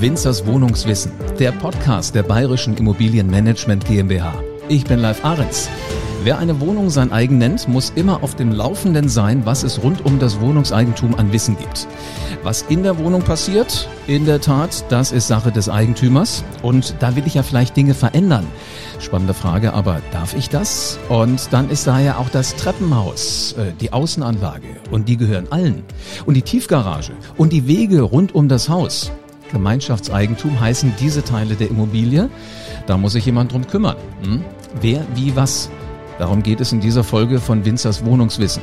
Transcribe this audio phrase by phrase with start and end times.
[0.00, 4.32] Winzers Wohnungswissen, der Podcast der Bayerischen Immobilienmanagement GmbH.
[4.66, 5.68] Ich bin Live Ahrens.
[6.24, 10.06] Wer eine Wohnung sein eigen nennt, muss immer auf dem Laufenden sein, was es rund
[10.06, 11.86] um das Wohnungseigentum an Wissen gibt.
[12.42, 16.44] Was in der Wohnung passiert, in der Tat, das ist Sache des Eigentümers.
[16.62, 18.46] Und da will ich ja vielleicht Dinge verändern.
[19.00, 20.98] Spannende Frage, aber darf ich das?
[21.10, 24.66] Und dann ist da ja auch das Treppenhaus, äh, die Außenanlage.
[24.90, 25.82] Und die gehören allen.
[26.24, 29.12] Und die Tiefgarage und die Wege rund um das Haus.
[29.52, 32.30] Gemeinschaftseigentum heißen diese Teile der Immobilie.
[32.86, 33.96] Da muss sich jemand drum kümmern.
[34.22, 34.44] Hm?
[34.80, 35.70] Wer, wie, was?
[36.18, 38.62] Darum geht es in dieser Folge von Winzers Wohnungswissen.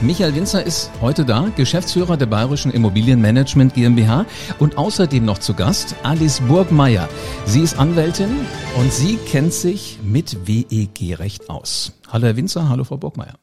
[0.00, 4.26] Michael Winzer ist heute da, Geschäftsführer der Bayerischen Immobilienmanagement GmbH
[4.58, 7.08] und außerdem noch zu Gast Alice Burgmeier.
[7.46, 8.30] Sie ist Anwältin
[8.76, 11.92] und sie kennt sich mit WEG-Recht aus.
[12.08, 13.34] Hallo Herr Winzer, hallo Frau Burgmeier.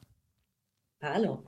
[1.01, 1.43] Hallo.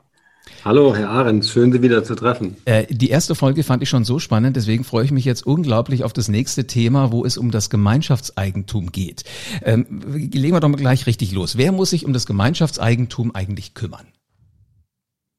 [0.66, 2.56] Hallo, Herr Ahrens, schön Sie wieder zu treffen.
[2.64, 6.06] Äh, die erste Folge fand ich schon so spannend, deswegen freue ich mich jetzt unglaublich
[6.06, 9.26] auf das nächste Thema, wo es um das Gemeinschaftseigentum geht.
[9.64, 11.58] Ähm, legen wir doch mal gleich richtig los.
[11.58, 14.08] Wer muss sich um das Gemeinschaftseigentum eigentlich kümmern?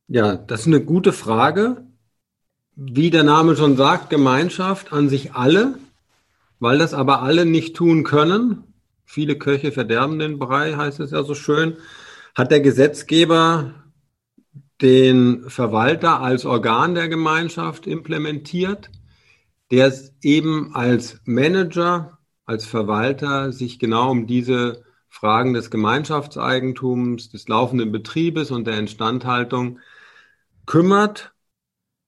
[0.08, 1.86] Ja, das ist eine gute Frage.
[2.76, 5.78] Wie der Name schon sagt, Gemeinschaft an sich alle,
[6.58, 8.64] weil das aber alle nicht tun können.
[9.06, 11.78] Viele Köche verderben den Brei, heißt es ja so schön.
[12.34, 13.83] Hat der Gesetzgeber
[14.82, 18.90] den Verwalter als Organ der Gemeinschaft implementiert,
[19.70, 27.92] der eben als Manager, als Verwalter sich genau um diese Fragen des Gemeinschaftseigentums, des laufenden
[27.92, 29.78] Betriebes und der Instandhaltung
[30.66, 31.32] kümmert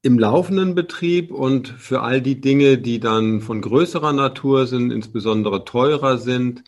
[0.03, 5.65] im laufenden Betrieb und für all die Dinge, die dann von größerer Natur sind, insbesondere
[5.65, 6.65] teurer sind,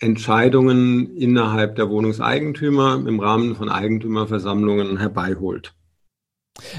[0.00, 5.74] Entscheidungen innerhalb der Wohnungseigentümer im Rahmen von Eigentümerversammlungen herbeiholt.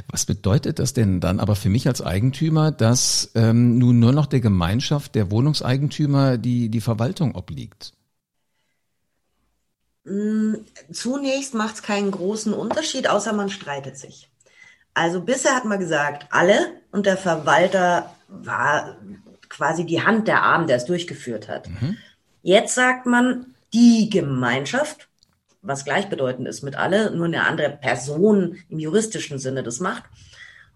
[0.09, 4.25] Was bedeutet das denn dann aber für mich als Eigentümer, dass ähm, nun nur noch
[4.25, 7.93] der Gemeinschaft der Wohnungseigentümer die, die Verwaltung obliegt?
[10.03, 10.55] Mm,
[10.91, 14.29] zunächst macht es keinen großen Unterschied, außer man streitet sich.
[14.93, 18.97] Also bisher hat man gesagt, alle und der Verwalter war
[19.47, 21.69] quasi die Hand der Arm, der es durchgeführt hat.
[21.69, 21.97] Mhm.
[22.41, 25.07] Jetzt sagt man, die Gemeinschaft,
[25.61, 30.03] was gleichbedeutend ist mit alle, nur eine andere Person im juristischen Sinne das macht.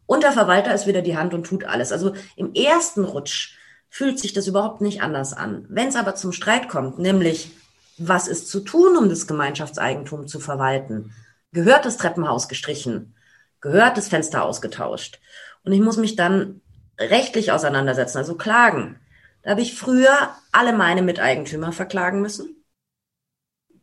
[0.06, 1.92] Und der Verwalter ist wieder die Hand und tut alles.
[1.92, 3.58] Also im ersten Rutsch
[3.90, 5.66] fühlt sich das überhaupt nicht anders an.
[5.70, 7.52] Wenn es aber zum Streit kommt, nämlich
[7.98, 11.14] was ist zu tun, um das Gemeinschaftseigentum zu verwalten?
[11.54, 13.16] Gehört das Treppenhaus gestrichen?
[13.62, 15.20] Gehört das Fenster ausgetauscht?
[15.64, 16.62] Und ich muss mich dann
[17.00, 19.00] rechtlich auseinandersetzen, also klagen.
[19.46, 22.64] Da habe ich früher alle meine Miteigentümer verklagen müssen,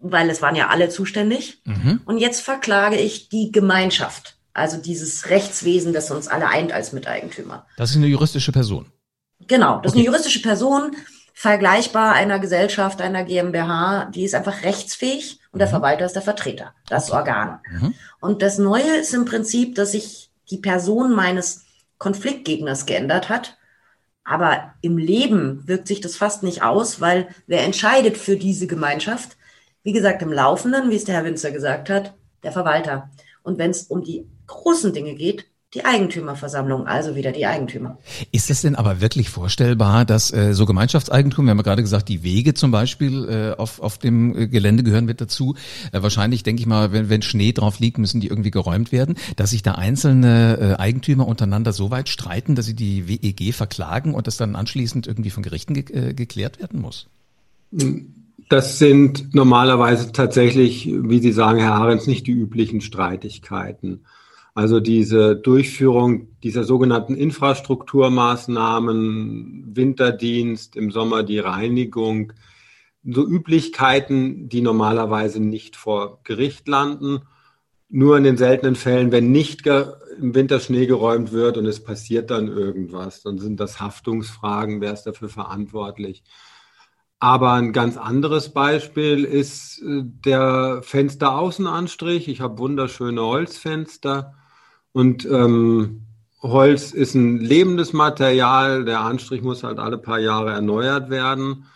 [0.00, 1.62] weil es waren ja alle zuständig.
[1.64, 2.00] Mhm.
[2.04, 7.64] Und jetzt verklage ich die Gemeinschaft, also dieses Rechtswesen, das uns alle eint als Miteigentümer.
[7.76, 8.90] Das ist eine juristische Person.
[9.46, 9.86] Genau, das okay.
[9.86, 10.96] ist eine juristische Person,
[11.32, 15.72] vergleichbar einer Gesellschaft, einer GmbH, die ist einfach rechtsfähig und der mhm.
[15.72, 17.60] Verwalter ist der Vertreter, das Organ.
[17.70, 17.94] Mhm.
[18.20, 21.66] Und das Neue ist im Prinzip, dass sich die Person meines
[21.98, 23.58] Konfliktgegners geändert hat
[24.24, 29.36] aber im Leben wirkt sich das fast nicht aus, weil wer entscheidet für diese Gemeinschaft?
[29.82, 33.10] Wie gesagt, im Laufenden, wie es der Herr Winzer gesagt hat, der Verwalter.
[33.42, 37.96] Und wenn es um die großen Dinge geht, die Eigentümerversammlung, also wieder die Eigentümer.
[38.30, 42.10] Ist es denn aber wirklich vorstellbar, dass äh, so Gemeinschaftseigentum, wir haben ja gerade gesagt,
[42.10, 45.56] die Wege zum Beispiel äh, auf, auf dem äh, Gelände gehören mit dazu.
[45.92, 49.16] Äh, wahrscheinlich, denke ich mal, wenn, wenn Schnee drauf liegt, müssen die irgendwie geräumt werden,
[49.36, 54.12] dass sich da einzelne äh, Eigentümer untereinander so weit streiten, dass sie die WEG verklagen
[54.12, 57.08] und das dann anschließend irgendwie von Gerichten ge äh, geklärt werden muss?
[58.50, 64.00] Das sind normalerweise tatsächlich, wie Sie sagen, Herr Ahrens, nicht die üblichen Streitigkeiten.
[64.54, 72.34] Also diese Durchführung dieser sogenannten Infrastrukturmaßnahmen, Winterdienst, im Sommer die Reinigung,
[73.02, 77.22] so Üblichkeiten, die normalerweise nicht vor Gericht landen.
[77.88, 82.30] Nur in den seltenen Fällen, wenn nicht im Winter Schnee geräumt wird und es passiert
[82.30, 86.22] dann irgendwas, dann sind das Haftungsfragen, wer ist dafür verantwortlich.
[87.18, 92.28] Aber ein ganz anderes Beispiel ist äh, der Fensteraußenanstrich.
[92.28, 94.34] Ich habe wunderschöne Holzfenster
[94.92, 96.02] und ähm,
[96.42, 98.84] Holz ist ein lebendes Material.
[98.84, 101.66] Der Anstrich muss halt alle paar Jahre erneuert werden.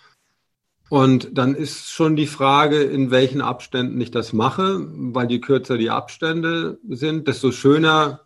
[0.88, 5.78] Und dann ist schon die Frage, in welchen Abständen ich das mache, weil je kürzer
[5.78, 8.20] die Abstände sind, desto schöner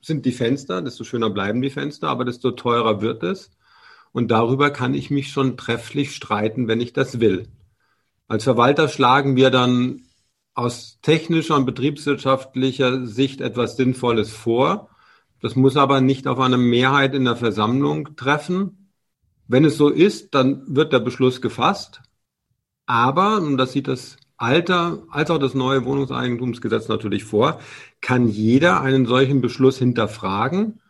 [0.00, 3.52] sind die Fenster, desto schöner bleiben die Fenster, aber desto teurer wird es.
[4.10, 7.48] Und darüber kann ich mich schon trefflich streiten, wenn ich das will.
[8.26, 10.02] Als Verwalter schlagen wir dann
[10.54, 14.88] aus technischer und betriebswirtschaftlicher Sicht etwas Sinnvolles vor,
[15.42, 18.92] Das muss aber nicht auf eine Mehrheit in der Versammlung treffen.
[19.48, 22.00] Wenn es so ist, dann wird der Beschluss gefasst.
[22.86, 27.60] Aber, und das sieht das alte als auch das neue Wohnungseigentumsgesetz natürlich vor,
[28.00, 30.80] kann jeder einen solchen Beschluss hinterfragen.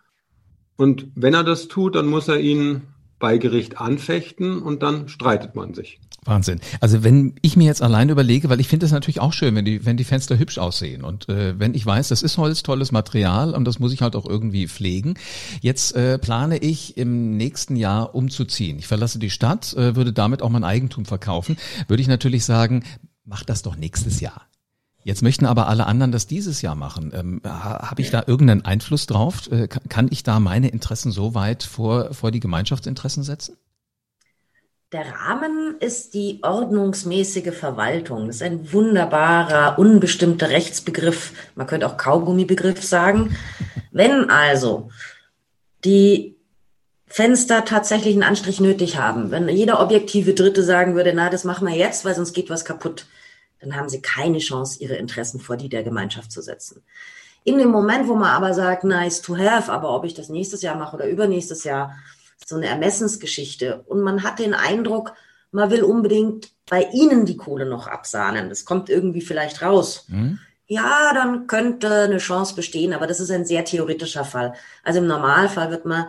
[0.77, 2.83] Und wenn er das tut, dann muss er ihn
[3.19, 6.01] bei Gericht anfechten und dann streitet man sich.
[6.25, 6.61] Wahnsinn.
[6.81, 9.65] Also wenn ich mir jetzt allein überlege, weil ich finde es natürlich auch schön, wenn
[9.65, 12.93] die, wenn die Fenster hübsch aussehen und äh, wenn ich weiß, das ist Holz, tolles
[12.93, 15.15] Material und das muss ich halt auch irgendwie pflegen.
[15.63, 18.79] Jetzt äh, plane ich im nächsten Jahr umzuziehen.
[18.79, 21.57] Ich verlasse die Stadt, äh, würde damit auch mein Eigentum verkaufen.
[21.89, 22.85] Würde ich natürlich sagen,
[23.25, 24.43] mach das doch nächstes Jahr.
[25.05, 27.11] Jetzt möchten aber alle anderen das dieses Jahr machen.
[27.13, 29.51] Ähm, Habe ich da irgendeinen Einfluss drauf?
[29.51, 33.57] Äh, kann ich da meine Interessen so weit vor, vor die Gemeinschaftsinteressen setzen?
[34.93, 38.27] Der Rahmen ist die ordnungsmäßige Verwaltung.
[38.27, 41.33] Das ist ein wunderbarer, unbestimmter Rechtsbegriff.
[41.55, 43.35] Man könnte auch Kaugummibegriff sagen.
[43.91, 44.91] Wenn also
[45.85, 46.37] die
[47.07, 51.67] Fenster tatsächlich einen Anstrich nötig haben, wenn jeder objektive Dritte sagen würde, na, das machen
[51.67, 53.07] wir jetzt, weil sonst geht was kaputt,
[53.61, 56.83] dann haben sie keine Chance, ihre Interessen vor die der Gemeinschaft zu setzen.
[57.45, 60.61] In dem Moment, wo man aber sagt, nice to have, aber ob ich das nächstes
[60.61, 61.97] Jahr mache oder übernächstes Jahr,
[62.47, 63.83] so eine Ermessensgeschichte.
[63.87, 65.15] Und man hat den Eindruck,
[65.51, 68.49] man will unbedingt bei ihnen die Kohle noch absahnen.
[68.49, 70.07] Das kommt irgendwie vielleicht raus.
[70.09, 70.39] Mhm.
[70.67, 74.55] Ja, dann könnte eine Chance bestehen, aber das ist ein sehr theoretischer Fall.
[74.83, 76.07] Also im Normalfall wird man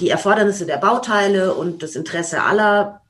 [0.00, 3.02] die Erfordernisse der Bauteile und das Interesse aller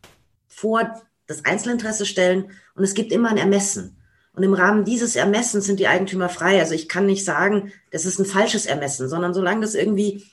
[0.49, 3.97] vor das Einzelinteresse stellen und es gibt immer ein Ermessen.
[4.35, 6.59] Und im Rahmen dieses Ermessens sind die Eigentümer frei.
[6.59, 10.27] Also ich kann nicht sagen, das ist ein falsches Ermessen, sondern solange das irgendwie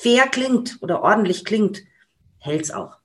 [0.00, 1.82] fair klingt oder ordentlich klingt,
[2.38, 2.97] hält's auch.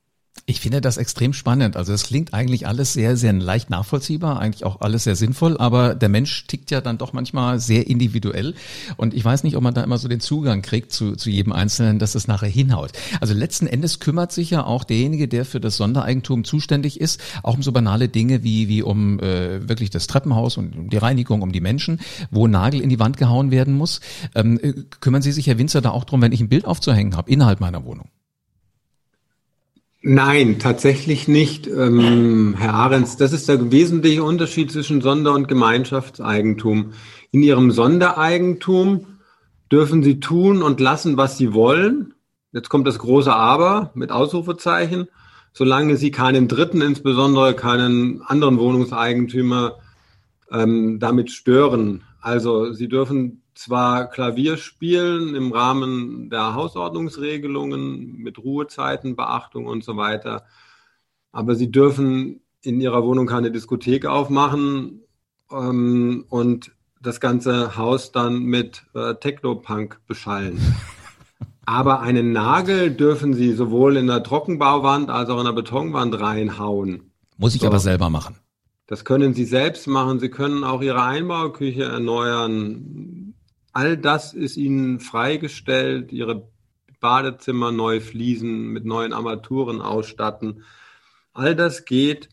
[0.45, 1.77] Ich finde das extrem spannend.
[1.77, 5.95] Also es klingt eigentlich alles sehr, sehr leicht nachvollziehbar, eigentlich auch alles sehr sinnvoll, aber
[5.95, 8.53] der Mensch tickt ja dann doch manchmal sehr individuell.
[8.97, 11.53] Und ich weiß nicht, ob man da immer so den Zugang kriegt zu, zu jedem
[11.53, 12.91] Einzelnen, dass es nachher hinhaut.
[13.21, 17.53] Also letzten Endes kümmert sich ja auch derjenige, der für das Sondereigentum zuständig ist, auch
[17.53, 21.53] um so banale Dinge wie, wie um äh, wirklich das Treppenhaus und die Reinigung, um
[21.53, 22.01] die Menschen,
[22.31, 24.01] wo Nagel in die Wand gehauen werden muss.
[24.35, 27.15] Ähm, äh, kümmern Sie sich, Herr Winzer, da auch drum, wenn ich ein Bild aufzuhängen
[27.15, 28.09] habe innerhalb meiner Wohnung?
[30.05, 33.15] Nein, tatsächlich nicht, ähm, Herr Ahrens.
[33.15, 36.91] Das ist der wesentliche Unterschied zwischen Sonder- und Gemeinschaftseigentum.
[37.31, 39.05] In Ihrem Sondereigentum
[39.71, 42.15] dürfen Sie tun und lassen, was Sie wollen.
[42.51, 45.07] Jetzt kommt das große Aber mit Ausrufezeichen.
[45.53, 49.77] Solange Sie keinen Dritten, insbesondere keinen anderen Wohnungseigentümer,
[50.51, 52.03] ähm, damit stören.
[52.23, 59.97] Also Sie dürfen zwar Klavier spielen im Rahmen der Hausordnungsregelungen mit Ruhezeiten, Beachtung und so
[59.97, 60.45] weiter,
[61.33, 65.01] aber sie dürfen in ihrer Wohnung keine Diskothek aufmachen
[65.51, 66.71] ähm, und
[67.01, 70.59] das ganze Haus dann mit äh, Techno-Punk beschallen.
[71.65, 77.11] Aber einen Nagel dürfen Sie sowohl in der Trockenbauwand als auch in der Betonwand reinhauen.
[77.37, 77.67] Muss ich so.
[77.67, 78.35] aber selber machen.
[78.94, 80.19] Das können Sie selbst machen.
[80.19, 83.34] Sie können auch Ihre Einbauküche erneuern.
[83.72, 86.48] All das ist ihnen freigestellt, ihre
[87.00, 90.62] Badezimmer neu fließen, mit neuen Armaturen ausstatten.
[91.34, 92.30] All das geht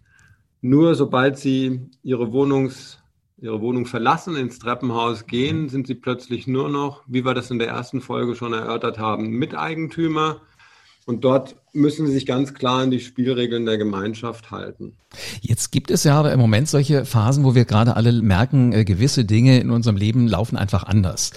[0.61, 2.99] nur, sobald sie ihre Wohnungs
[3.39, 7.59] ihre Wohnung verlassen, ins Treppenhaus gehen, sind sie plötzlich nur noch, wie wir das in
[7.59, 10.43] der ersten Folge schon erörtert haben, Miteigentümer
[11.11, 14.93] und dort müssen sie sich ganz klar an die Spielregeln der Gemeinschaft halten.
[15.41, 18.85] Jetzt gibt es ja aber im Moment solche Phasen, wo wir gerade alle merken, äh,
[18.85, 21.33] gewisse Dinge in unserem Leben laufen einfach anders.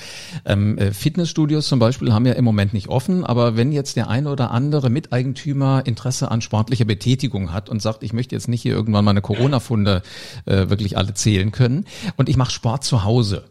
[0.46, 4.10] Ähm, äh, Fitnessstudios zum Beispiel haben ja im Moment nicht offen, aber wenn jetzt der
[4.10, 8.62] eine oder andere Miteigentümer Interesse an sportlicher Betätigung hat und sagt, ich möchte jetzt nicht
[8.62, 10.03] hier irgendwann meine Corona-Funde
[10.46, 13.46] äh, wirklich alle zählen können und ich mache Sport zu Hause,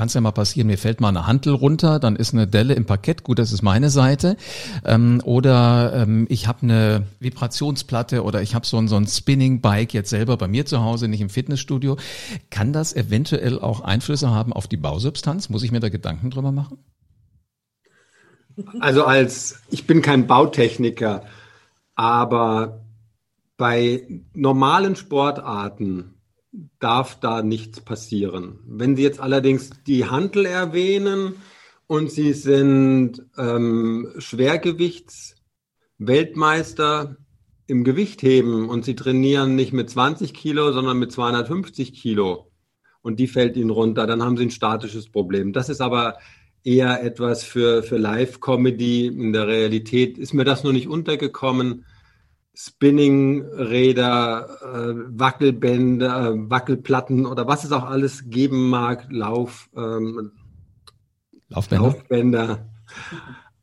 [0.00, 2.72] kann es ja mal passieren, mir fällt mal eine Hantel runter, dann ist eine Delle
[2.72, 4.38] im Parkett, gut, das ist meine Seite.
[4.82, 9.92] Ähm, oder ähm, ich habe eine Vibrationsplatte oder ich habe so ein, so ein Spinning-Bike
[9.92, 11.98] jetzt selber bei mir zu Hause, nicht im Fitnessstudio.
[12.48, 15.50] Kann das eventuell auch Einflüsse haben auf die Bausubstanz?
[15.50, 16.78] Muss ich mir da Gedanken drüber machen?
[18.80, 21.24] Also als, ich bin kein Bautechniker,
[21.94, 22.86] aber
[23.58, 26.14] bei normalen Sportarten
[26.78, 28.60] darf da nichts passieren.
[28.66, 31.34] Wenn Sie jetzt allerdings die Handel erwähnen
[31.86, 37.16] und Sie sind ähm, Schwergewichtsweltmeister
[37.66, 42.50] im Gewichtheben und Sie trainieren nicht mit 20 Kilo, sondern mit 250 Kilo
[43.02, 45.52] und die fällt Ihnen runter, dann haben Sie ein statisches Problem.
[45.52, 46.18] Das ist aber
[46.64, 49.06] eher etwas für, für Live-Comedy.
[49.06, 51.86] In der Realität ist mir das noch nicht untergekommen.
[52.62, 60.32] Spinning-Räder, äh, Wackelbänder, äh, Wackelplatten oder was es auch alles geben mag, Lauf, ähm,
[61.48, 61.86] Laufbänder.
[61.86, 62.68] Laufbänder.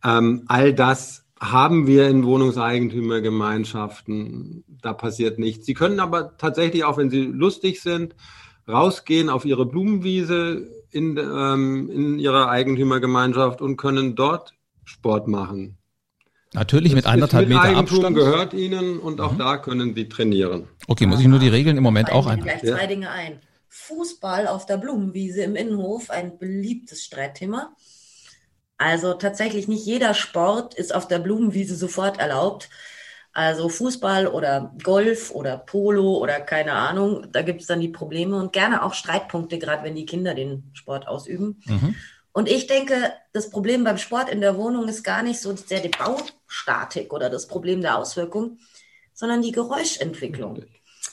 [0.04, 4.64] Ähm, all das haben wir in Wohnungseigentümergemeinschaften.
[4.82, 5.68] Da passiert nichts.
[5.68, 8.16] Sie können aber tatsächlich auch, wenn Sie lustig sind,
[8.68, 15.78] rausgehen auf Ihre Blumenwiese in, ähm, in Ihrer Eigentümergemeinschaft und können dort Sport machen.
[16.54, 18.16] Natürlich mit anderthalb Meter Eigentum Abstand.
[18.16, 19.38] gehört Ihnen und auch mhm.
[19.38, 20.68] da können Sie trainieren.
[20.88, 22.42] Okay, muss ich nur die Regeln im Moment auch ein.
[22.42, 23.42] Gleich zwei Dinge ein.
[23.68, 27.76] Fußball auf der Blumenwiese im Innenhof, ein beliebtes Streitthema.
[28.78, 32.70] Also tatsächlich nicht jeder Sport ist auf der Blumenwiese sofort erlaubt.
[33.34, 38.36] Also Fußball oder Golf oder Polo oder keine Ahnung, da gibt es dann die Probleme
[38.36, 41.62] und gerne auch Streitpunkte, gerade wenn die Kinder den Sport ausüben.
[41.66, 41.96] Mhm.
[42.38, 45.80] Und ich denke, das Problem beim Sport in der Wohnung ist gar nicht so sehr
[45.80, 48.60] die Baustatik oder das Problem der Auswirkung,
[49.12, 50.64] sondern die Geräuschentwicklung.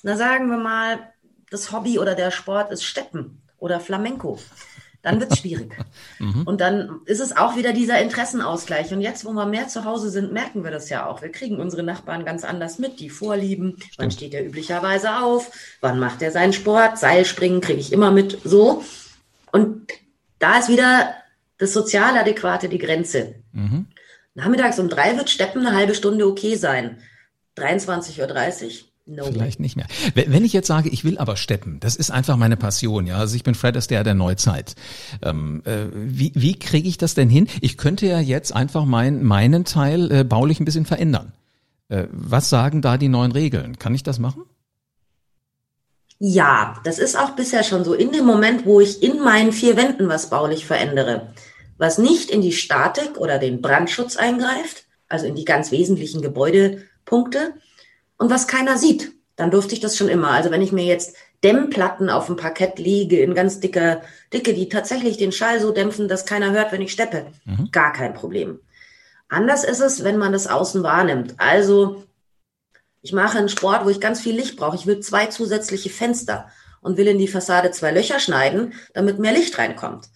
[0.02, 1.14] Na sagen wir mal,
[1.48, 4.38] das Hobby oder der Sport ist Steppen oder Flamenco
[5.00, 5.74] dann wird es schwierig.
[6.18, 6.42] mhm.
[6.42, 8.92] Und dann ist es auch wieder dieser Interessenausgleich.
[8.92, 11.20] Und jetzt, wo wir mehr zu Hause sind, merken wir das ja auch.
[11.22, 13.76] Wir kriegen unsere Nachbarn ganz anders mit, die Vorlieben.
[13.76, 13.98] Stimmt.
[13.98, 15.50] Wann steht er üblicherweise auf?
[15.82, 16.98] Wann macht er seinen Sport?
[16.98, 18.38] Seilspringen kriege ich immer mit.
[18.44, 18.82] So.
[19.52, 19.92] Und
[20.38, 21.14] da ist wieder
[21.58, 23.36] das sozial Adäquate die Grenze.
[23.52, 23.86] Mhm.
[24.34, 26.98] Nachmittags um drei wird Steppen eine halbe Stunde okay sein.
[27.56, 28.70] 23.30 Uhr
[29.06, 29.86] No Vielleicht nicht mehr.
[30.14, 33.18] Wenn ich jetzt sage, ich will aber steppen, das ist einfach meine Passion, ja.
[33.18, 34.76] Also ich bin Fred Astaire der Neuzeit.
[35.20, 37.46] Ähm, äh, wie wie kriege ich das denn hin?
[37.60, 41.32] Ich könnte ja jetzt einfach mein, meinen Teil äh, baulich ein bisschen verändern.
[41.90, 43.78] Äh, was sagen da die neuen Regeln?
[43.78, 44.44] Kann ich das machen?
[46.18, 47.94] Ja, das ist auch bisher schon so.
[47.94, 51.32] In dem Moment, wo ich in meinen vier Wänden was baulich verändere,
[51.76, 57.54] was nicht in die Statik oder den Brandschutz eingreift, also in die ganz wesentlichen Gebäudepunkte,
[58.16, 59.12] und was keiner sieht.
[59.36, 60.30] Dann durfte ich das schon immer.
[60.30, 64.02] Also wenn ich mir jetzt Dämmplatten auf dem Parkett lege in ganz dicker
[64.32, 67.68] Dicke, die tatsächlich den Schall so dämpfen, dass keiner hört, wenn ich steppe, mhm.
[67.72, 68.60] gar kein Problem.
[69.28, 71.34] Anders ist es, wenn man das außen wahrnimmt.
[71.38, 72.04] Also
[73.04, 74.76] ich mache einen Sport, wo ich ganz viel Licht brauche.
[74.76, 76.48] Ich will zwei zusätzliche Fenster
[76.80, 80.08] und will in die Fassade zwei Löcher schneiden, damit mehr Licht reinkommt.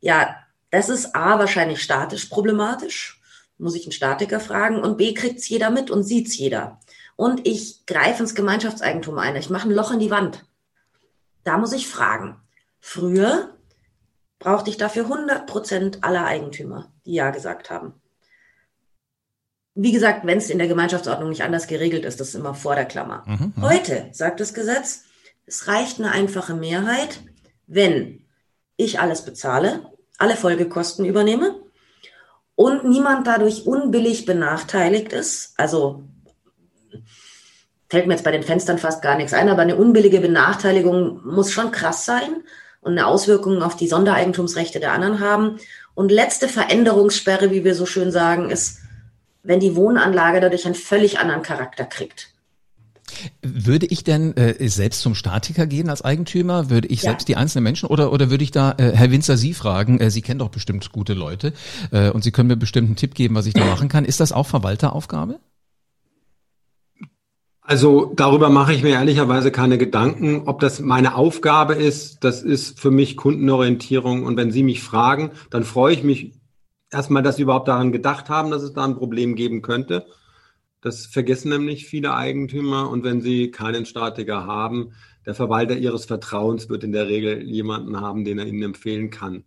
[0.00, 0.36] Ja,
[0.70, 3.20] das ist A wahrscheinlich statisch problematisch,
[3.56, 6.80] muss ich einen Statiker fragen, und B kriegt's jeder mit und sieht's jeder
[7.16, 9.36] und ich greife ins Gemeinschaftseigentum ein.
[9.36, 10.44] Ich mache ein Loch in die Wand.
[11.44, 12.40] Da muss ich fragen.
[12.80, 13.56] Früher
[14.40, 17.94] brauchte ich dafür 100 Prozent aller Eigentümer, die Ja gesagt haben.
[19.74, 22.76] Wie gesagt, wenn es in der Gemeinschaftsordnung nicht anders geregelt ist, das ist immer vor
[22.76, 23.24] der Klammer.
[23.26, 25.04] Mhm, mhm, Heute sagt das Gesetz,
[25.46, 27.20] es reicht eine einfache Mehrheit,
[27.66, 28.24] wenn
[28.76, 31.60] ich alles bezahle, alle Folgekosten übernehme
[32.54, 36.04] und niemand dadurch unbillig benachteiligt ist, also
[37.88, 41.52] fällt mir jetzt bei den Fenstern fast gar nichts ein, aber eine unbillige Benachteiligung muss
[41.52, 42.42] schon krass sein
[42.80, 45.58] und eine Auswirkung auf die Sondereigentumsrechte der anderen haben.
[45.94, 48.78] Und letzte Veränderungssperre, wie wir so schön sagen, ist,
[49.44, 52.30] wenn die Wohnanlage dadurch einen völlig anderen Charakter kriegt.
[53.42, 56.70] Würde ich denn äh, selbst zum Statiker gehen als Eigentümer?
[56.70, 57.10] Würde ich ja.
[57.10, 60.00] selbst die einzelnen Menschen oder oder würde ich da äh, Herr Winzer Sie fragen?
[60.00, 61.52] Äh, Sie kennen doch bestimmt gute Leute
[61.92, 64.04] äh, und Sie können mir bestimmt einen Tipp geben, was ich da machen kann.
[64.04, 65.38] Ist das auch Verwalteraufgabe?
[67.60, 72.22] Also darüber mache ich mir ehrlicherweise keine Gedanken, ob das meine Aufgabe ist.
[72.22, 74.24] Das ist für mich Kundenorientierung.
[74.24, 76.32] Und wenn Sie mich fragen, dann freue ich mich
[76.94, 80.06] erstmal, dass Sie überhaupt daran gedacht haben, dass es da ein Problem geben könnte.
[80.80, 82.88] Das vergessen nämlich viele Eigentümer.
[82.88, 84.92] Und wenn Sie keinen Statiker haben,
[85.26, 89.44] der Verwalter Ihres Vertrauens wird in der Regel jemanden haben, den er Ihnen empfehlen kann.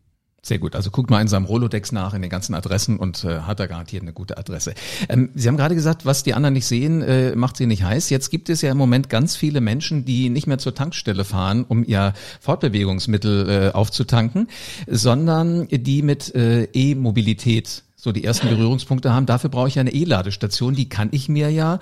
[0.47, 0.77] Sehr gut.
[0.77, 3.65] Also guckt mal in seinem Rolodex nach, in den ganzen Adressen und äh, hat da
[3.65, 4.75] garantiert eine gute Adresse.
[5.09, 8.09] Ähm, Sie haben gerade gesagt, was die anderen nicht sehen, äh, macht sie nicht heiß.
[8.09, 11.65] Jetzt gibt es ja im Moment ganz viele Menschen, die nicht mehr zur Tankstelle fahren,
[11.67, 14.47] um ihr Fortbewegungsmittel äh, aufzutanken,
[14.87, 19.25] sondern die mit äh, E-Mobilität so die ersten Berührungspunkte haben.
[19.25, 20.75] Dafür brauche ich eine E-Ladestation.
[20.75, 21.81] Die kann ich mir ja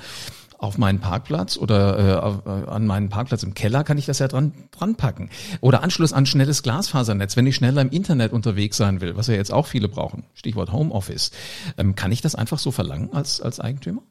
[0.57, 1.97] auf meinen Parkplatz oder
[2.45, 5.29] äh, äh, an meinen Parkplatz im Keller kann ich das ja dran, dran packen.
[5.61, 9.35] Oder Anschluss an schnelles Glasfasernetz, wenn ich schneller im Internet unterwegs sein will, was ja
[9.35, 10.23] jetzt auch viele brauchen.
[10.33, 11.31] Stichwort Homeoffice.
[11.77, 14.01] Ähm, kann ich das einfach so verlangen als, als Eigentümer?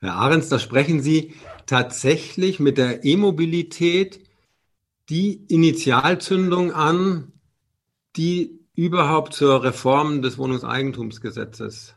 [0.00, 1.34] Herr Ahrens, da sprechen Sie
[1.66, 4.20] tatsächlich mit der E-Mobilität
[5.08, 7.32] die Initialzündung an,
[8.16, 11.94] die überhaupt zur Reform des Wohnungseigentumsgesetzes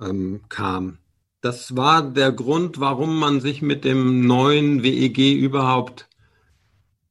[0.00, 0.98] ähm, kam.
[1.46, 6.08] Das war der Grund, warum man sich mit dem neuen WEG überhaupt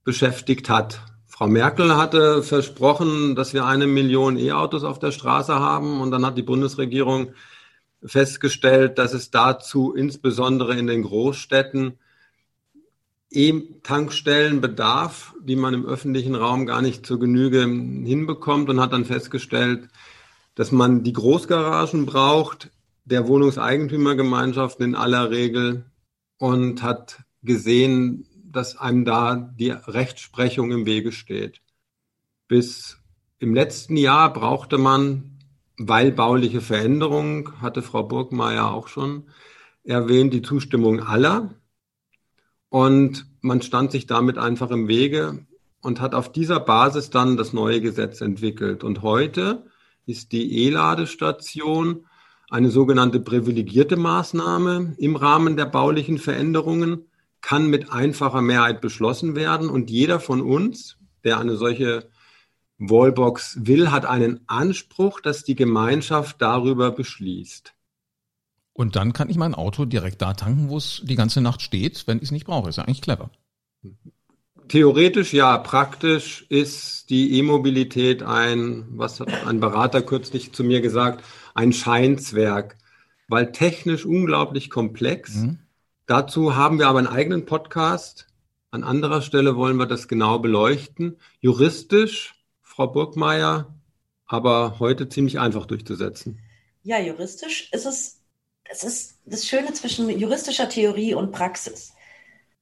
[0.03, 0.99] beschäftigt hat.
[1.25, 6.25] Frau Merkel hatte versprochen, dass wir eine Million E-Autos auf der Straße haben und dann
[6.25, 7.29] hat die Bundesregierung
[8.03, 11.97] festgestellt, dass es dazu insbesondere in den Großstädten
[13.31, 19.87] E-Tankstellenbedarf, die man im öffentlichen Raum gar nicht zur Genüge hinbekommt und hat dann festgestellt,
[20.55, 22.69] dass man die Großgaragen braucht,
[23.05, 25.85] der Wohnungseigentümergemeinschaften in aller Regel
[26.37, 31.61] und hat gesehen, dass einem da die Rechtsprechung im Wege steht.
[32.47, 32.97] Bis
[33.39, 35.39] im letzten Jahr brauchte man,
[35.77, 39.27] weil bauliche Veränderungen, hatte Frau Burgmeier auch schon
[39.83, 41.53] erwähnt, die Zustimmung aller.
[42.69, 45.45] Und man stand sich damit einfach im Wege
[45.81, 48.83] und hat auf dieser Basis dann das neue Gesetz entwickelt.
[48.83, 49.67] Und heute
[50.05, 52.05] ist die E-Ladestation
[52.55, 57.05] eine sogenannte privilegierte Maßnahme im Rahmen der baulichen Veränderungen,
[57.41, 62.09] kann mit einfacher Mehrheit beschlossen werden und jeder von uns, der eine solche
[62.79, 67.73] Wallbox will, hat einen Anspruch, dass die Gemeinschaft darüber beschließt.
[68.73, 72.07] Und dann kann ich mein Auto direkt da tanken, wo es die ganze Nacht steht,
[72.07, 72.69] wenn ich es nicht brauche.
[72.69, 73.29] Ist ja eigentlich clever.
[74.69, 81.23] Theoretisch ja, praktisch ist die E-Mobilität ein, was hat ein Berater kürzlich zu mir gesagt,
[81.55, 82.77] ein Scheinzwerg,
[83.27, 85.35] weil technisch unglaublich komplex.
[85.35, 85.59] Mhm.
[86.05, 88.27] Dazu haben wir aber einen eigenen Podcast.
[88.69, 91.17] An anderer Stelle wollen wir das genau beleuchten.
[91.39, 93.73] Juristisch, Frau Burgmeier,
[94.27, 96.39] aber heute ziemlich einfach durchzusetzen.
[96.83, 98.21] Ja, juristisch ist es,
[98.69, 101.93] es ist das Schöne zwischen juristischer Theorie und Praxis.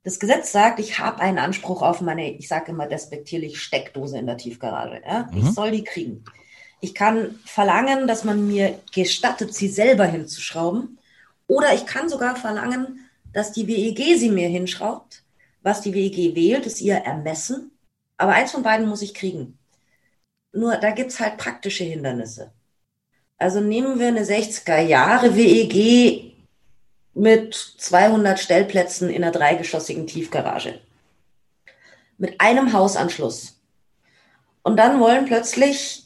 [0.04, 4.28] Das Gesetz sagt, ich habe einen Anspruch auf meine, ich sage immer despektierlich, Steckdose in
[4.28, 5.02] der Tiefgarage.
[5.06, 5.30] Ja?
[5.32, 5.38] Mhm.
[5.40, 6.24] Ich soll die kriegen.
[6.84, 11.00] Ich kann verlangen, dass man mir gestattet, sie selber hinzuschrauben.
[11.48, 15.24] Oder ich kann sogar verlangen, dass die WEG sie mir hinschraubt.
[15.62, 17.72] Was die WEG wählt, ist ihr Ermessen.
[18.18, 19.58] Aber eins von beiden muss ich kriegen.
[20.52, 22.52] Nur da gibt's halt praktische Hindernisse.
[23.38, 26.36] Also nehmen wir eine 60er Jahre WEG
[27.14, 30.82] mit 200 Stellplätzen in einer dreigeschossigen Tiefgarage.
[32.18, 33.58] Mit einem Hausanschluss.
[34.64, 36.03] Und dann wollen plötzlich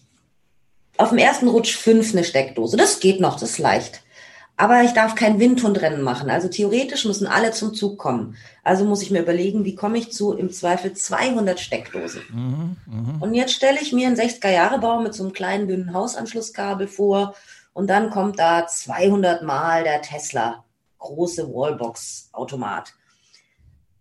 [0.97, 2.77] auf dem ersten Rutsch fünf eine Steckdose.
[2.77, 4.01] Das geht noch, das ist leicht.
[4.59, 6.31] Aber ich darf kein Windhundrennen machen.
[6.31, 8.35] Also theoretisch müssen alle zum Zug kommen.
[8.63, 12.23] Also muss ich mir überlegen, wie komme ich zu im Zweifel 200 Steckdosen.
[12.31, 13.13] Mhm, mh.
[13.19, 17.35] Und jetzt stelle ich mir einen 60er-Jahre-Bau mit so einem kleinen dünnen Hausanschlusskabel vor
[17.73, 20.65] und dann kommt da 200 Mal der Tesla
[20.97, 22.93] große Wallbox-Automat.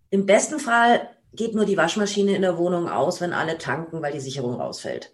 [0.09, 4.13] Im besten Fall geht nur die Waschmaschine in der Wohnung aus, wenn alle tanken, weil
[4.13, 5.11] die Sicherung rausfällt.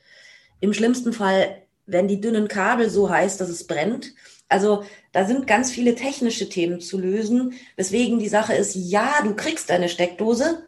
[0.62, 4.13] Im schlimmsten Fall werden die dünnen Kabel so heiß, dass es brennt.
[4.50, 9.36] Also da sind ganz viele technische Themen zu lösen, weswegen die Sache ist, ja, du
[9.36, 10.63] kriegst deine Steckdose,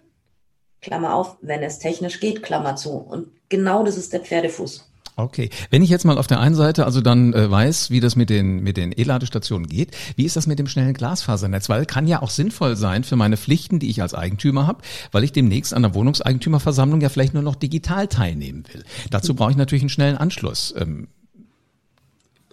[0.82, 2.92] Klammer auf, wenn es technisch geht, Klammer zu.
[2.92, 4.90] Und genau das ist der Pferdefuß.
[5.18, 8.18] Okay, wenn ich jetzt mal auf der einen Seite also dann äh, weiß, wie das
[8.18, 11.70] mit den mit den E-Ladestationen geht, wie ist das mit dem schnellen Glasfasernetz?
[11.70, 14.82] Weil kann ja auch sinnvoll sein für meine Pflichten, die ich als Eigentümer habe,
[15.14, 18.84] weil ich demnächst an der Wohnungseigentümerversammlung ja vielleicht nur noch digital teilnehmen will.
[19.10, 20.74] Dazu brauche ich natürlich einen schnellen Anschluss.
[20.78, 21.08] Ähm,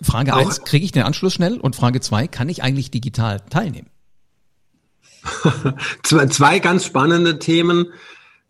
[0.01, 1.59] Frage eins: kriege ich den Anschluss schnell?
[1.59, 3.90] Und Frage zwei: kann ich eigentlich digital teilnehmen?
[6.05, 7.87] zwei ganz spannende Themen.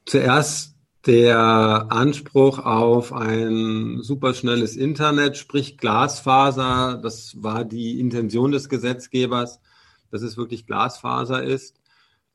[0.04, 0.71] Zuerst
[1.06, 9.60] der Anspruch auf ein superschnelles Internet, sprich Glasfaser, das war die Intention des Gesetzgebers,
[10.10, 11.80] dass es wirklich Glasfaser ist.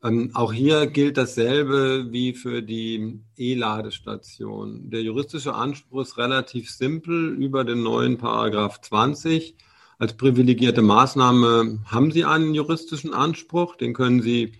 [0.02, 4.90] Ähm, auch hier gilt dasselbe wie für die E-Ladestation.
[4.90, 9.56] Der juristische Anspruch ist relativ simpel über den neuen Paragraph 20.
[9.98, 14.52] Als privilegierte Maßnahme haben Sie einen juristischen Anspruch, den können Sie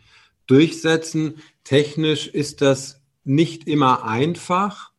[0.48, 1.36] durchsetzen.
[1.62, 2.97] Technisch ist das
[3.28, 4.92] nicht immer einfach.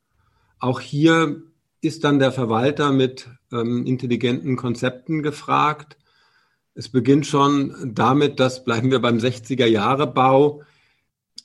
[0.59, 1.41] Auch hier
[1.81, 5.97] ist dann der Verwalter mit ähm, intelligenten Konzepten gefragt.
[6.75, 10.63] Es beginnt schon damit, dass, bleiben wir beim 60er-Jahre-Bau,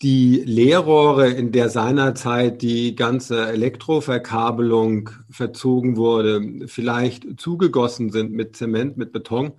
[0.03, 8.97] die Leerrohre, in der seinerzeit die ganze Elektroverkabelung verzogen wurde, vielleicht zugegossen sind mit Zement,
[8.97, 9.53] mit Beton,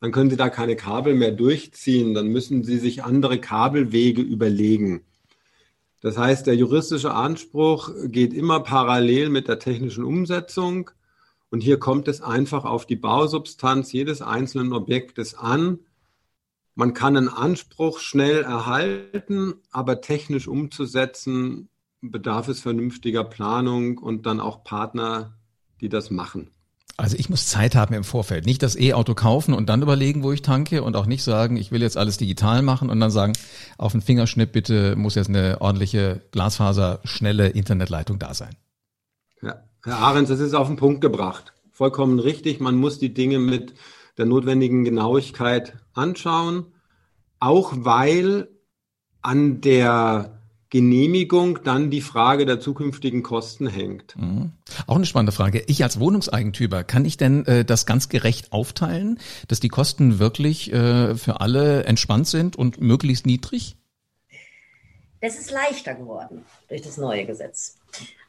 [0.00, 2.14] dann können Sie da keine Kabel mehr durchziehen.
[2.14, 5.02] Dann müssen Sie sich andere Kabelwege überlegen.
[6.00, 10.90] Das heißt, der juristische Anspruch geht immer parallel mit der technischen Umsetzung.
[11.50, 15.80] Und hier kommt es einfach auf die Bausubstanz jedes einzelnen Objektes an.
[16.74, 21.68] Man kann einen Anspruch schnell erhalten, aber technisch umzusetzen
[22.00, 25.36] bedarf es vernünftiger Planung und dann auch Partner,
[25.80, 26.52] die das machen.
[26.98, 28.44] Also ich muss Zeit haben im Vorfeld.
[28.44, 31.70] Nicht das E-Auto kaufen und dann überlegen, wo ich tanke und auch nicht sagen, ich
[31.70, 33.34] will jetzt alles digital machen und dann sagen,
[33.78, 38.56] auf den Fingerschnipp bitte muss jetzt eine ordentliche Glasfaser, schnelle Internetleitung da sein.
[39.40, 41.52] Ja, Herr Ahrens, das ist auf den Punkt gebracht.
[41.70, 42.58] Vollkommen richtig.
[42.58, 43.74] Man muss die Dinge mit
[44.16, 46.66] der notwendigen Genauigkeit anschauen,
[47.38, 48.48] auch weil
[49.22, 50.37] an der
[50.70, 54.16] Genehmigung dann die Frage der zukünftigen Kosten hängt.
[54.16, 54.52] Mhm.
[54.86, 55.64] Auch eine spannende Frage.
[55.66, 60.72] Ich als Wohnungseigentümer, kann ich denn äh, das ganz gerecht aufteilen, dass die Kosten wirklich
[60.72, 63.76] äh, für alle entspannt sind und möglichst niedrig?
[65.20, 67.76] Das ist leichter geworden durch das neue Gesetz.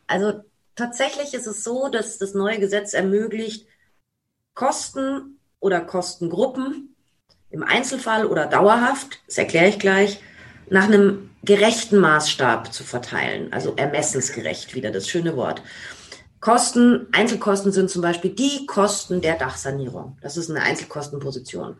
[0.07, 0.41] Also
[0.75, 3.67] tatsächlich ist es so, dass das neue Gesetz ermöglicht,
[4.53, 6.95] Kosten oder Kostengruppen
[7.51, 10.21] im Einzelfall oder dauerhaft, das erkläre ich gleich,
[10.69, 15.61] nach einem gerechten Maßstab zu verteilen, also ermessensgerecht, wieder das schöne Wort.
[16.39, 20.17] Kosten, Einzelkosten sind zum Beispiel die Kosten der Dachsanierung.
[20.21, 21.75] Das ist eine Einzelkostenposition.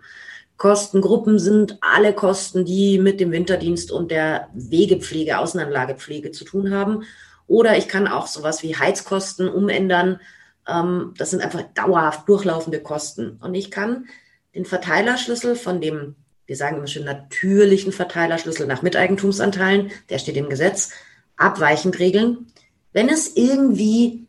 [0.58, 7.04] Kostengruppen sind alle Kosten, die mit dem Winterdienst und der Wegepflege, Außenanlagepflege zu tun haben.
[7.48, 10.19] Oder ich kann auch sowas wie Heizkosten umändern.
[10.67, 13.39] Ähm, das sind einfach dauerhaft durchlaufende Kosten.
[13.41, 14.08] Und ich kann
[14.54, 16.15] den Verteilerschlüssel von dem
[16.50, 20.90] wir sagen immer schön natürlichen Verteilerschlüssel nach Miteigentumsanteilen, der steht im Gesetz,
[21.38, 22.48] abweichend regeln,
[22.92, 24.26] wenn es irgendwie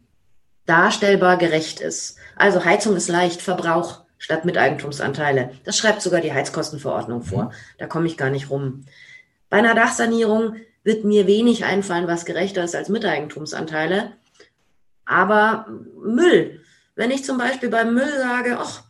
[0.67, 2.19] darstellbar gerecht ist.
[2.37, 5.53] Also Heizung ist leicht, Verbrauch statt Miteigentumsanteile.
[5.65, 7.53] Das schreibt sogar die Heizkostenverordnung vor.
[7.79, 8.85] Da komme ich gar nicht rum.
[9.49, 14.13] Bei einer Dachsanierung wird mir wenig einfallen, was gerechter ist als Miteigentumsanteile.
[15.07, 15.67] Aber
[16.05, 16.61] Müll.
[16.97, 18.83] Wenn ich zum Beispiel beim Müll sage, ach,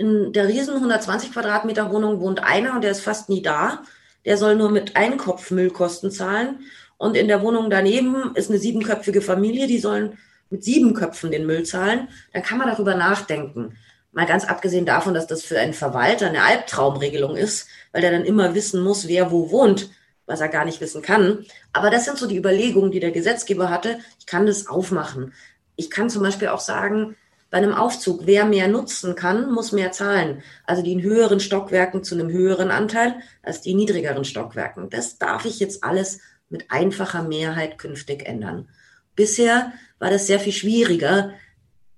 [0.00, 3.82] in der riesen 120 Quadratmeter Wohnung wohnt einer und der ist fast nie da.
[4.24, 6.60] Der soll nur mit Einkopfmüllkosten zahlen.
[6.96, 10.16] Und in der Wohnung daneben ist eine siebenköpfige Familie, die sollen
[10.48, 12.08] mit sieben Köpfen den Müll zahlen.
[12.32, 13.76] Dann kann man darüber nachdenken.
[14.12, 18.24] Mal ganz abgesehen davon, dass das für einen Verwalter eine Albtraumregelung ist, weil der dann
[18.24, 19.90] immer wissen muss, wer wo wohnt,
[20.24, 21.44] was er gar nicht wissen kann.
[21.74, 23.98] Aber das sind so die Überlegungen, die der Gesetzgeber hatte.
[24.18, 25.34] Ich kann das aufmachen.
[25.76, 27.16] Ich kann zum Beispiel auch sagen,
[27.50, 30.42] bei einem Aufzug, wer mehr nutzen kann, muss mehr zahlen.
[30.64, 34.88] Also die in höheren Stockwerken zu einem höheren Anteil als die in niedrigeren Stockwerken.
[34.88, 38.68] Das darf ich jetzt alles mit einfacher Mehrheit künftig ändern.
[39.16, 41.32] Bisher war das sehr viel schwieriger,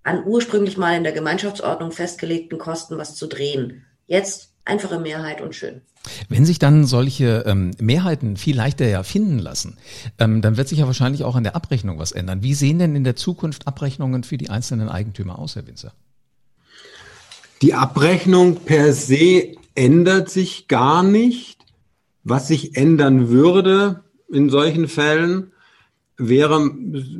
[0.03, 3.85] an ursprünglich mal in der Gemeinschaftsordnung festgelegten Kosten was zu drehen.
[4.07, 5.83] Jetzt einfache Mehrheit und schön.
[6.29, 9.77] Wenn sich dann solche ähm, Mehrheiten viel leichter ja finden lassen,
[10.19, 12.43] ähm, dann wird sich ja wahrscheinlich auch an der Abrechnung was ändern.
[12.43, 15.93] Wie sehen denn in der Zukunft Abrechnungen für die einzelnen Eigentümer aus, Herr Winzer?
[17.63, 21.59] Die Abrechnung per se ändert sich gar nicht.
[22.25, 25.52] Was sich ändern würde in solchen Fällen,
[26.17, 26.71] wäre,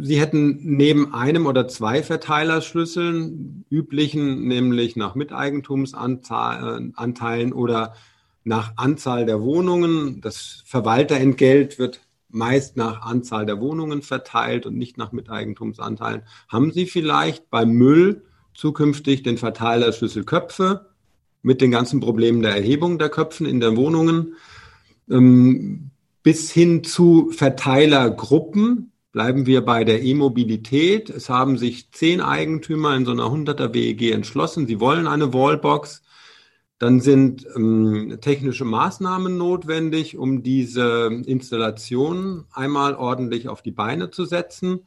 [0.03, 7.95] Sie hätten neben einem oder zwei Verteilerschlüsseln, üblichen, nämlich nach Miteigentumsanteilen oder
[8.45, 10.21] nach Anzahl der Wohnungen.
[10.21, 16.23] Das Verwalterentgelt wird meist nach Anzahl der Wohnungen verteilt und nicht nach Miteigentumsanteilen.
[16.49, 18.25] Haben Sie vielleicht beim Müll
[18.55, 20.87] zukünftig den Verteilerschlüssel Köpfe
[21.43, 24.35] mit den ganzen Problemen der Erhebung der Köpfen in den Wohnungen
[25.11, 25.91] ähm,
[26.23, 28.93] bis hin zu Verteilergruppen.
[29.13, 31.11] Bleiben wir bei der E-Mobilität.
[31.11, 34.67] Es haben sich zehn Eigentümer in so einer 100er WEG entschlossen.
[34.67, 36.03] Sie wollen eine Wallbox.
[36.79, 44.25] Dann sind ähm, technische Maßnahmen notwendig, um diese Installation einmal ordentlich auf die Beine zu
[44.25, 44.81] setzen.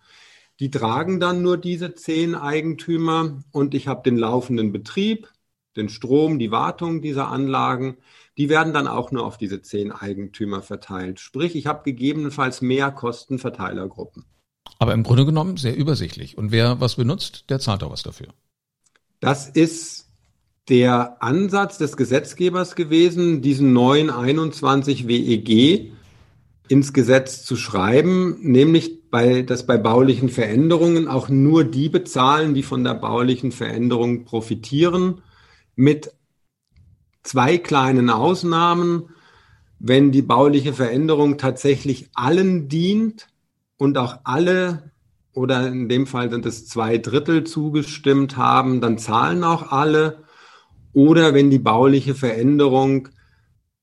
[0.60, 5.30] Die tragen dann nur diese zehn Eigentümer und ich habe den laufenden Betrieb,
[5.76, 7.98] den Strom, die Wartung dieser Anlagen.
[8.38, 11.20] Die werden dann auch nur auf diese zehn Eigentümer verteilt.
[11.20, 14.26] Sprich, ich habe gegebenenfalls mehr Kostenverteilergruppen.
[14.80, 16.38] Aber im Grunde genommen sehr übersichtlich.
[16.38, 18.28] Und wer was benutzt, der zahlt auch was dafür.
[19.20, 20.10] Das ist
[20.68, 25.94] der Ansatz des Gesetzgebers gewesen, diesen neuen 21 WEG
[26.68, 32.64] ins Gesetz zu schreiben, nämlich bei, dass bei baulichen Veränderungen auch nur die bezahlen, die
[32.64, 35.22] von der baulichen Veränderung profitieren,
[35.76, 36.12] mit
[37.26, 39.10] zwei kleinen Ausnahmen.
[39.80, 43.28] Wenn die bauliche Veränderung tatsächlich allen dient
[43.78, 44.92] und auch alle
[45.34, 50.24] oder in dem Fall sind es zwei Drittel zugestimmt haben, dann zahlen auch alle
[50.94, 53.10] oder wenn die bauliche Veränderung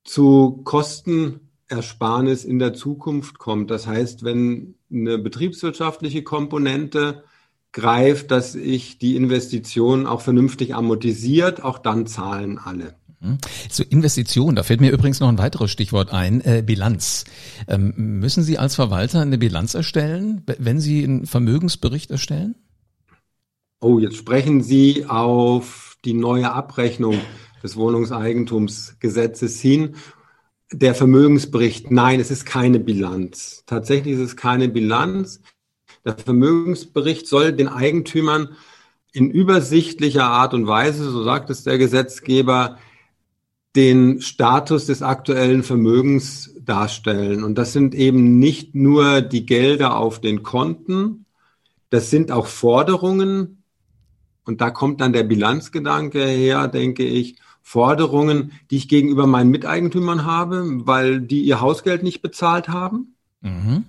[0.03, 3.71] zu Kostenersparnis in der Zukunft kommt.
[3.71, 7.25] Das heißt, wenn eine betriebswirtschaftliche Komponente
[7.73, 12.95] greift, dass ich die Investition auch vernünftig amortisiert, auch dann zahlen alle.
[13.69, 17.25] Zu Investitionen, da fällt mir übrigens noch ein weiteres Stichwort ein, äh, Bilanz.
[17.69, 22.57] Ähm, müssen Sie als Verwalter eine Bilanz erstellen, wenn Sie einen Vermögensbericht erstellen?
[23.81, 27.21] Oh, jetzt sprechen Sie auf die neue Abrechnung
[27.63, 29.95] des Wohnungseigentumsgesetzes hin.
[30.73, 33.63] Der Vermögensbericht, nein, es ist keine Bilanz.
[33.67, 35.41] Tatsächlich ist es keine Bilanz.
[36.05, 38.57] Der Vermögensbericht soll den Eigentümern
[39.13, 42.79] in übersichtlicher Art und Weise, so sagt es der Gesetzgeber,
[43.75, 47.43] den Status des aktuellen Vermögens darstellen.
[47.43, 51.23] Und das sind eben nicht nur die Gelder auf den Konten,
[51.93, 53.63] das sind auch Forderungen.
[54.45, 57.37] Und da kommt dann der Bilanzgedanke her, denke ich.
[57.61, 63.15] Forderungen, die ich gegenüber meinen Miteigentümern habe, weil die ihr Hausgeld nicht bezahlt haben.
[63.43, 63.85] Mhm.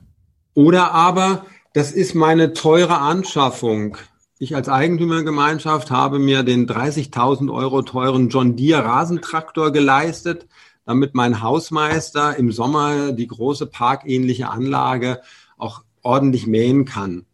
[0.53, 3.97] Oder aber, das ist meine teure Anschaffung.
[4.39, 10.47] Ich als Eigentümergemeinschaft habe mir den 30.000 Euro teuren John Deere Rasentraktor geleistet,
[10.85, 15.21] damit mein Hausmeister im Sommer die große parkähnliche Anlage
[15.57, 17.25] auch ordentlich mähen kann.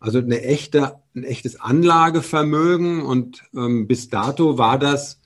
[0.00, 5.20] Also eine echte, ein echtes Anlagevermögen und ähm, bis dato war das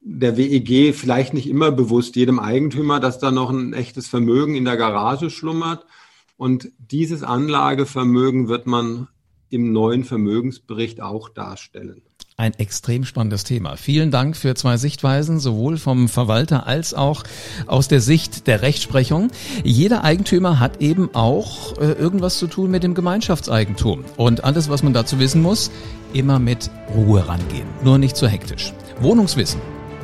[0.00, 4.64] der WEG vielleicht nicht immer bewusst jedem Eigentümer, dass da noch ein echtes Vermögen in
[4.64, 5.86] der Garage schlummert.
[6.36, 9.08] Und dieses Anlagevermögen wird man
[9.50, 12.02] im neuen Vermögensbericht auch darstellen.
[12.36, 13.76] Ein extrem spannendes Thema.
[13.76, 17.22] Vielen Dank für zwei Sichtweisen, sowohl vom Verwalter als auch
[17.66, 19.30] aus der Sicht der Rechtsprechung.
[19.62, 24.06] Jeder Eigentümer hat eben auch äh, irgendwas zu tun mit dem Gemeinschaftseigentum.
[24.16, 25.70] Und alles, was man dazu wissen muss,
[26.14, 27.68] immer mit Ruhe rangehen.
[27.84, 28.72] Nur nicht zu hektisch.
[29.00, 29.60] Wohnungswissen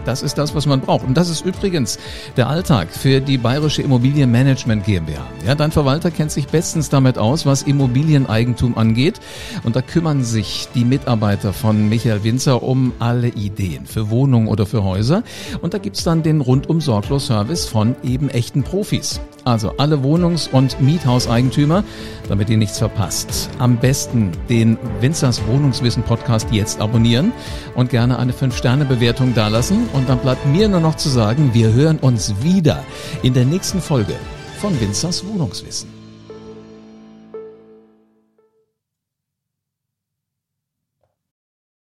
[0.07, 1.07] das ist das, was man braucht.
[1.07, 1.99] Und das ist übrigens
[2.37, 5.27] der Alltag für die Bayerische Immobilienmanagement GmbH.
[5.47, 9.21] Ja, dein Verwalter kennt sich bestens damit aus, was Immobilieneigentum angeht.
[9.65, 14.67] Und da kümmern sich die Mitarbeiter von Michael Winzer um alle Ideen für Wohnungen oder
[14.67, 15.23] für Häuser.
[15.61, 19.21] Und da gibt's dann den rundum sorglos Service von eben echten Profis.
[19.47, 21.85] Also alle Wohnungs- und Miethauseigentümer,
[22.29, 23.49] damit ihr nichts verpasst.
[23.61, 27.33] Am besten den Winzers Wohnungswissen Podcast jetzt abonnieren
[27.77, 29.89] und gerne eine 5-Sterne-Bewertung dalassen.
[29.93, 32.83] Und dann bleibt mir nur noch zu sagen, wir hören uns wieder
[33.23, 34.15] in der nächsten Folge
[34.59, 35.96] von Winzers Wohnungswissen.